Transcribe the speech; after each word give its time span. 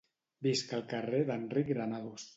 Visc 0.47 0.73
al 0.77 0.83
carrer 0.95 1.21
d'Enric 1.31 1.73
Granados 1.77 2.29